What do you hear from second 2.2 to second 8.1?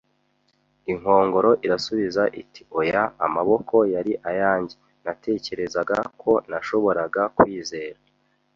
iti: "Oya." “Amaboko yari ayanjye.” “Natekerezaga ko nashoboraga kwizera